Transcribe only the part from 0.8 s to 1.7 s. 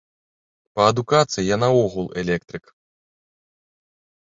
адукацыі я